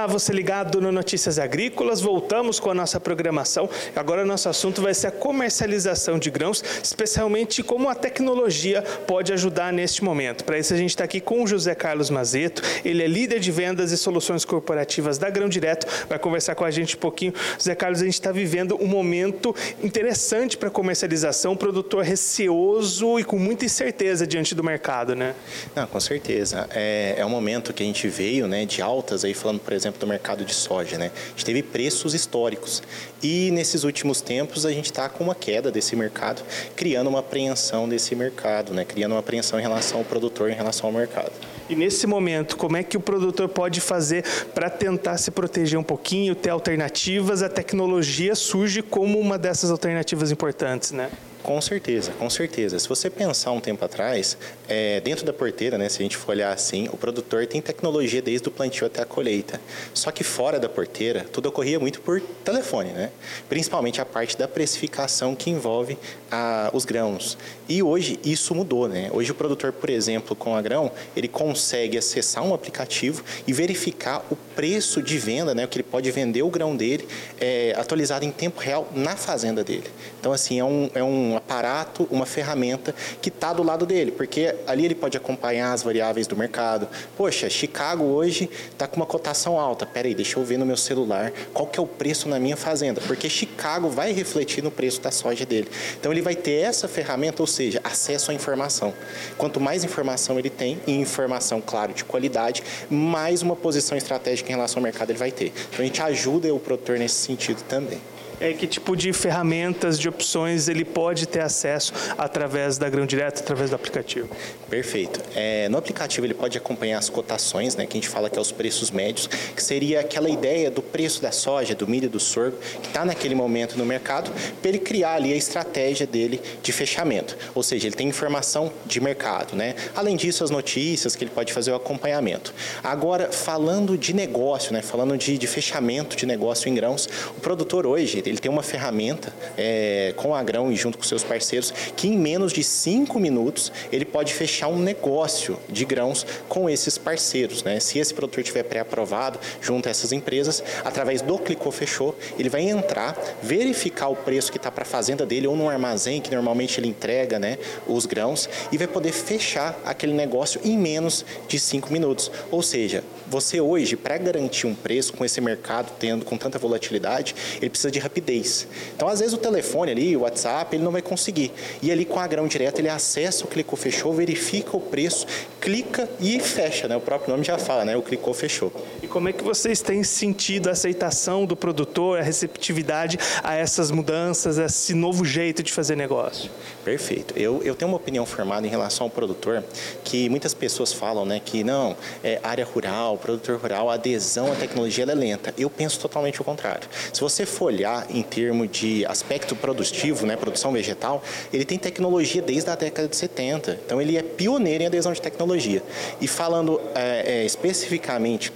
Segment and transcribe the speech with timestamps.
[0.00, 2.00] Olá, você ligado no Notícias Agrícolas.
[2.00, 3.68] Voltamos com a nossa programação.
[3.94, 9.74] Agora nosso assunto vai ser a comercialização de grãos, especialmente como a tecnologia pode ajudar
[9.74, 10.42] neste momento.
[10.42, 12.62] Para isso a gente está aqui com o José Carlos Mazeto.
[12.82, 15.86] Ele é líder de vendas e soluções corporativas da Grão Direto.
[16.08, 17.34] Vai conversar com a gente um pouquinho.
[17.58, 19.54] José Carlos, a gente está vivendo um momento
[19.84, 21.54] interessante para comercialização.
[21.54, 25.34] produtor receoso e com muita incerteza diante do mercado, né?
[25.76, 26.66] Não, com certeza.
[26.74, 29.89] É, é um momento que a gente veio, né, de altas aí falando por exemplo,
[29.98, 30.98] do mercado de soja.
[30.98, 31.10] Né?
[31.14, 32.82] A gente teve preços históricos
[33.22, 36.42] e nesses últimos tempos a gente está com uma queda desse mercado,
[36.76, 38.84] criando uma apreensão desse mercado, né?
[38.84, 41.32] criando uma apreensão em relação ao produtor, em relação ao mercado.
[41.68, 45.84] E nesse momento, como é que o produtor pode fazer para tentar se proteger um
[45.84, 47.42] pouquinho, ter alternativas?
[47.42, 51.08] A tecnologia surge como uma dessas alternativas importantes, né?
[51.50, 52.78] Com certeza, com certeza.
[52.78, 56.30] Se você pensar um tempo atrás, é, dentro da porteira, né, se a gente for
[56.30, 59.60] olhar assim, o produtor tem tecnologia desde o plantio até a colheita.
[59.92, 63.10] Só que fora da porteira, tudo ocorria muito por telefone, né?
[63.48, 65.98] principalmente a parte da precificação que envolve
[66.30, 67.36] a, os grãos.
[67.68, 68.88] E hoje isso mudou.
[68.88, 69.10] Né?
[69.12, 74.24] Hoje o produtor, por exemplo, com a grão, ele consegue acessar um aplicativo e verificar
[74.30, 77.08] o preço de venda, né, o que ele pode vender o grão dele,
[77.40, 79.90] é, atualizado em tempo real na fazenda dele.
[80.20, 84.54] Então, assim, é um, é um aparato, uma ferramenta que está do lado dele, porque
[84.66, 86.86] ali ele pode acompanhar as variáveis do mercado.
[87.16, 89.84] Poxa, Chicago hoje está com uma cotação alta.
[89.84, 93.00] Peraí, deixa eu ver no meu celular qual que é o preço na minha fazenda,
[93.00, 95.68] porque Chicago vai refletir no preço da soja dele.
[95.98, 98.94] Então ele vai ter essa ferramenta, ou seja, acesso à informação.
[99.36, 104.54] Quanto mais informação ele tem, e informação, claro, de qualidade, mais uma posição estratégica em
[104.54, 105.52] relação ao mercado ele vai ter.
[105.70, 108.00] Então a gente ajuda o produtor nesse sentido também
[108.40, 113.40] é, que tipo de ferramentas, de opções ele pode ter acesso através da Grão Direto,
[113.40, 114.28] através do aplicativo?
[114.68, 115.20] Perfeito.
[115.34, 118.40] É, no aplicativo ele pode acompanhar as cotações, né, que a gente fala que é
[118.40, 122.56] os preços médios, que seria aquela ideia do preço da soja, do milho, do sorgo,
[122.80, 127.36] que está naquele momento no mercado, para ele criar ali a estratégia dele de fechamento.
[127.54, 129.74] Ou seja, ele tem informação de mercado, né?
[129.94, 132.54] Além disso, as notícias que ele pode fazer o acompanhamento.
[132.82, 137.86] Agora, falando de negócio, né, falando de, de fechamento de negócio em grãos, o produtor
[137.86, 142.06] hoje ele tem uma ferramenta é, com a Grão e junto com seus parceiros que
[142.06, 147.64] em menos de cinco minutos ele pode fechar um negócio de grãos com esses parceiros.
[147.64, 147.80] Né?
[147.80, 152.62] Se esse produtor tiver pré-aprovado junto a essas empresas, através do Clicou Fechou, ele vai
[152.62, 156.78] entrar, verificar o preço que está para a fazenda dele ou num armazém que normalmente
[156.78, 161.92] ele entrega né, os grãos e vai poder fechar aquele negócio em menos de cinco
[161.92, 162.30] minutos.
[162.48, 167.34] Ou seja, você hoje, para garantir um preço com esse mercado tendo com tanta volatilidade,
[167.60, 168.66] ele precisa de rapidez.
[168.96, 171.52] Então, às vezes, o telefone ali, o WhatsApp, ele não vai conseguir.
[171.80, 175.26] E ali com a grão direto, ele acessa o clicou, fechou, verifica o preço,
[175.60, 176.96] clica e fecha, né?
[176.96, 177.96] O próprio nome já fala, né?
[177.96, 178.72] O clicou, fechou.
[179.02, 183.90] E como é que vocês têm sentido a aceitação do produtor, a receptividade a essas
[183.90, 186.50] mudanças, a esse novo jeito de fazer negócio?
[186.84, 187.34] Perfeito.
[187.36, 189.62] Eu, eu tenho uma opinião formada em relação ao produtor,
[190.02, 191.40] que muitas pessoas falam, né?
[191.44, 195.54] Que não, é área rural, produtor rural, a adesão à tecnologia é lenta.
[195.56, 196.88] Eu penso totalmente o contrário.
[197.12, 201.22] Se você for olhar em termos de aspecto produtivo, né, produção vegetal,
[201.52, 203.78] ele tem tecnologia desde a década de 70.
[203.84, 205.82] Então ele é pioneiro em adesão de tecnologia.
[206.20, 208.52] E falando é, é, especificamente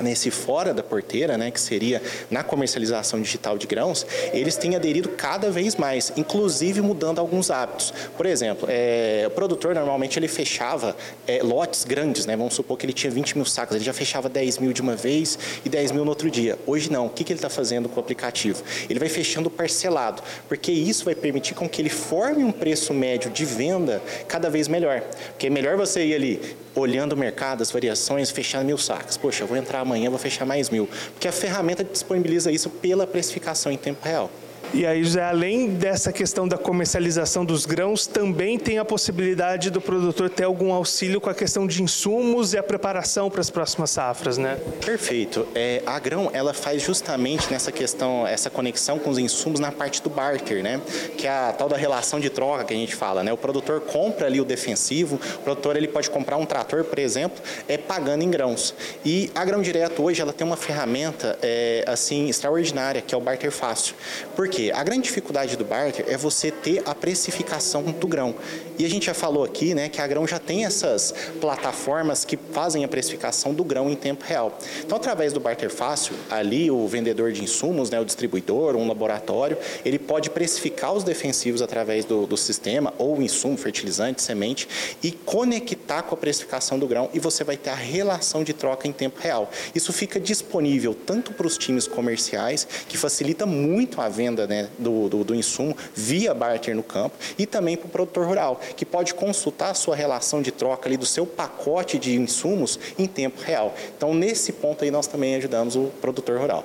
[0.00, 5.10] nesse fora da porteira, né, que seria na comercialização digital de grãos, eles têm aderido
[5.10, 7.92] cada vez mais, inclusive mudando alguns hábitos.
[8.16, 10.96] Por exemplo, é, o produtor normalmente ele fechava
[11.26, 14.28] é, lotes grandes, né, vamos supor que ele tinha 20 mil sacos, ele já fechava
[14.28, 16.58] 10 mil de uma vez e 10 mil no outro dia.
[16.66, 17.06] Hoje não.
[17.06, 18.62] O que, que ele está fazendo com o aplicativo?
[18.88, 23.30] Ele vai fechando parcelado, porque isso vai permitir com que ele forme um preço médio
[23.30, 25.00] de venda cada vez melhor.
[25.30, 29.16] Porque é melhor você ir ali olhando o mercado, as variações, fechando mil sacos.
[29.16, 30.88] Poxa, eu vou entrar amanhã, vou fechar mais mil.
[31.12, 34.30] Porque a ferramenta disponibiliza isso pela precificação em tempo real.
[34.76, 39.80] E aí, José, além dessa questão da comercialização dos grãos, também tem a possibilidade do
[39.80, 43.88] produtor ter algum auxílio com a questão de insumos e a preparação para as próximas
[43.88, 44.58] safras, né?
[44.84, 45.48] Perfeito.
[45.54, 50.02] É, a grão, ela faz justamente nessa questão, essa conexão com os insumos na parte
[50.02, 50.78] do barter, né?
[51.16, 53.32] Que é a tal da relação de troca que a gente fala, né?
[53.32, 57.42] O produtor compra ali o defensivo, o produtor ele pode comprar um trator, por exemplo,
[57.66, 58.74] é pagando em grãos.
[59.02, 63.22] E a Grão Direto hoje, ela tem uma ferramenta, é, assim, extraordinária, que é o
[63.22, 63.94] barter fácil.
[64.34, 64.65] Por quê?
[64.72, 68.34] A grande dificuldade do barter é você ter a precificação do grão.
[68.78, 72.36] E a gente já falou aqui né, que a grão já tem essas plataformas que
[72.36, 74.58] fazem a precificação do grão em tempo real.
[74.84, 79.56] Então, através do barter fácil, ali o vendedor de insumos, né, o distribuidor, um laboratório,
[79.84, 84.68] ele pode precificar os defensivos através do, do sistema, ou insumo, fertilizante, semente,
[85.02, 88.86] e conectar com a precificação do grão e você vai ter a relação de troca
[88.86, 89.50] em tempo real.
[89.74, 95.08] Isso fica disponível tanto para os times comerciais, que facilita muito a venda né, do,
[95.08, 99.14] do, do insumo via barter no campo, e também para o produtor rural, que pode
[99.14, 103.74] consultar a sua relação de troca ali do seu pacote de insumos em tempo real.
[103.96, 106.64] Então, nesse ponto aí, nós também ajudamos o produtor rural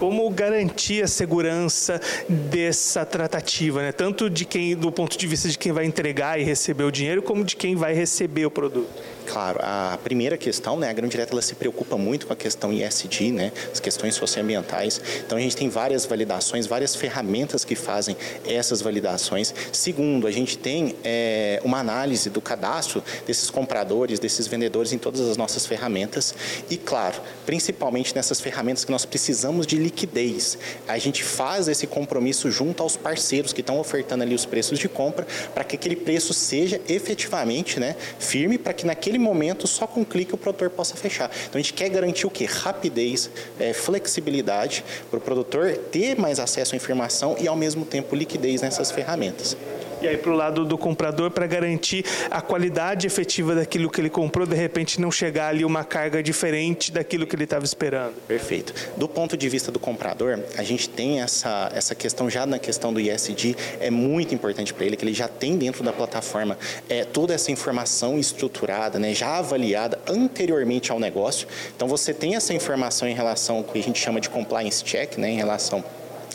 [0.00, 3.92] como garantir a segurança dessa tratativa, né?
[3.92, 7.20] tanto de quem, do ponto de vista de quem vai entregar e receber o dinheiro,
[7.20, 8.88] como de quem vai receber o produto?
[9.30, 12.72] Claro, a primeira questão, né, a Grão Direta ela se preocupa muito com a questão
[12.72, 15.00] ISD, né, as questões socioambientais.
[15.24, 19.54] Então a gente tem várias validações, várias ferramentas que fazem essas validações.
[19.70, 25.20] Segundo, a gente tem é, uma análise do cadastro desses compradores, desses vendedores em todas
[25.20, 26.34] as nossas ferramentas.
[26.68, 30.58] E claro, principalmente nessas ferramentas que nós precisamos de liquidez.
[30.88, 34.88] A gente faz esse compromisso junto aos parceiros que estão ofertando ali os preços de
[34.88, 35.24] compra
[35.54, 40.04] para que aquele preço seja efetivamente né, firme para que naquele momento, só com um
[40.04, 41.30] clique, o produtor possa fechar.
[41.48, 42.46] Então, a gente quer garantir o quê?
[42.46, 48.16] Rapidez, é, flexibilidade para o produtor ter mais acesso à informação e, ao mesmo tempo,
[48.16, 49.56] liquidez nessas ferramentas.
[50.00, 54.10] E aí para o lado do comprador, para garantir a qualidade efetiva daquilo que ele
[54.10, 58.14] comprou, de repente não chegar ali uma carga diferente daquilo que ele estava esperando.
[58.26, 58.72] Perfeito.
[58.96, 62.92] Do ponto de vista do comprador, a gente tem essa, essa questão já na questão
[62.92, 66.58] do ISD, é muito importante para ele, que ele já tem dentro da plataforma
[66.88, 71.46] é, toda essa informação estruturada, né, já avaliada anteriormente ao negócio.
[71.76, 75.18] Então você tem essa informação em relação ao que a gente chama de compliance check,
[75.18, 75.84] né, em relação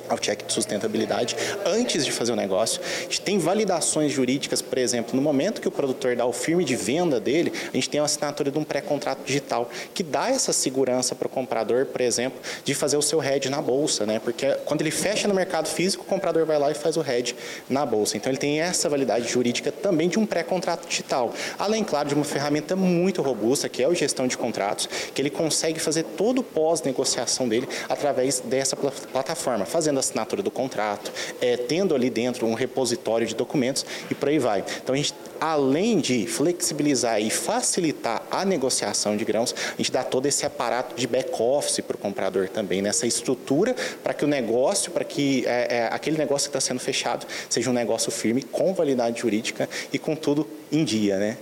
[0.07, 2.81] ao check de sustentabilidade antes de fazer o negócio.
[3.00, 6.63] A gente tem validações jurídicas, por exemplo, no momento que o produtor dá o firme
[6.63, 10.53] de venda dele, a gente tem a assinatura de um pré-contrato digital que dá essa
[10.53, 14.19] segurança para o comprador, por exemplo, de fazer o seu hedge na bolsa, né?
[14.19, 17.36] Porque quando ele fecha no mercado físico, o comprador vai lá e faz o hedge
[17.69, 18.18] na bolsa.
[18.18, 21.33] Então ele tem essa validade jurídica também de um pré-contrato digital.
[21.57, 25.30] Além, claro, de uma ferramenta muito robusta, que é o gestão de contratos, que ele
[25.30, 31.56] consegue fazer todo o pós-negociação dele através dessa plataforma, fazendo a assinatura do contrato, é,
[31.58, 34.64] tendo ali dentro um repositório de documentos e por aí vai.
[34.82, 40.04] Então, a gente, além de flexibilizar e facilitar a negociação de grãos, a gente dá
[40.04, 44.92] todo esse aparato de back-office para o comprador também, nessa estrutura para que o negócio,
[44.92, 48.74] para que é, é, aquele negócio que está sendo fechado seja um negócio firme, com
[48.74, 51.38] validade jurídica e com tudo em dia, né?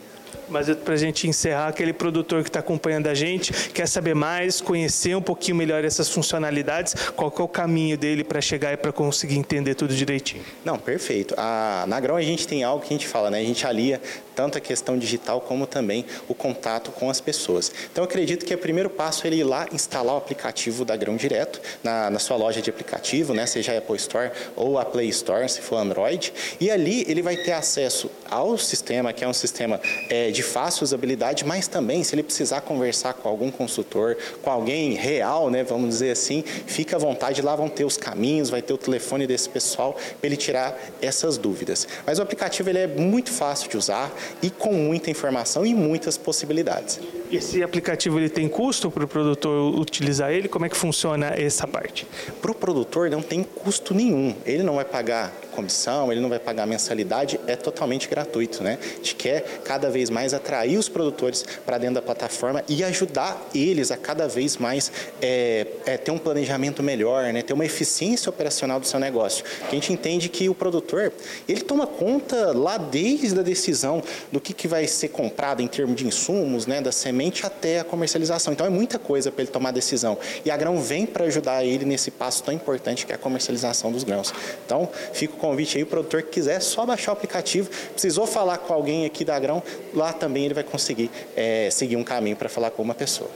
[0.54, 4.62] Mas para a gente encerrar, aquele produtor que está acompanhando a gente, quer saber mais,
[4.62, 8.92] conhecer um pouquinho melhor essas funcionalidades, qual é o caminho dele para chegar e para
[8.92, 10.44] conseguir entender tudo direitinho?
[10.64, 11.34] Não, perfeito.
[11.38, 13.40] A, na Grão a gente tem algo que a gente fala, né?
[13.40, 14.00] A gente alia
[14.36, 17.72] tanto a questão digital como também o contato com as pessoas.
[17.92, 20.96] Então, eu acredito que o primeiro passo é ele ir lá instalar o aplicativo da
[20.96, 23.46] Grão direto na, na sua loja de aplicativo, né?
[23.46, 27.38] seja a Apple Store ou a Play Store, se for Android, e ali ele vai
[27.38, 29.80] ter acesso ao sistema, que é um sistema
[30.10, 34.94] é, de fácil usabilidade, mas também, se ele precisar conversar com algum consultor, com alguém
[34.94, 38.74] real, né, vamos dizer assim, fica à vontade, lá vão ter os caminhos, vai ter
[38.74, 41.88] o telefone desse pessoal para ele tirar essas dúvidas.
[42.06, 44.12] Mas o aplicativo ele é muito fácil de usar,
[44.42, 47.00] e com muita informação e muitas possibilidades.
[47.36, 50.48] Esse aplicativo ele tem custo para o produtor utilizar ele?
[50.48, 52.06] Como é que funciona essa parte?
[52.40, 54.36] Para o produtor não tem custo nenhum.
[54.46, 58.78] Ele não vai pagar comissão, ele não vai pagar mensalidade, é totalmente gratuito, né?
[58.82, 63.50] A gente quer cada vez mais atrair os produtores para dentro da plataforma e ajudar
[63.54, 64.92] eles a cada vez mais
[65.22, 67.42] é, é, ter um planejamento melhor, né?
[67.42, 69.44] Ter uma eficiência operacional do seu negócio.
[69.68, 71.12] A gente entende que o produtor,
[71.48, 75.96] ele toma conta lá desde a decisão do que, que vai ser comprado em termos
[75.96, 76.80] de insumos, né?
[76.80, 78.54] Da semente até a comercialização.
[78.54, 80.18] Então é muita coisa para ele tomar decisão.
[80.44, 83.92] E a Grão vem para ajudar ele nesse passo tão importante que é a comercialização
[83.92, 84.34] dos grãos.
[84.66, 87.70] Então, fico convite aí, o produtor que quiser, só baixar o aplicativo.
[87.92, 89.62] Precisou falar com alguém aqui da Grão,
[89.94, 93.30] lá também ele vai conseguir é, seguir um caminho para falar com uma pessoa.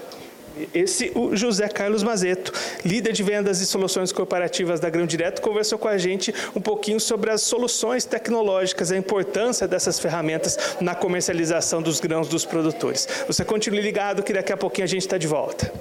[0.74, 2.52] Esse, o José Carlos Mazeto,
[2.86, 7.00] líder de vendas e soluções corporativas da Grão Direto, conversou com a gente um pouquinho
[7.00, 13.08] sobre as soluções tecnológicas, a importância dessas ferramentas na comercialização dos grãos dos produtores.
[13.28, 15.72] Você continue ligado que daqui a pouquinho a gente está de volta.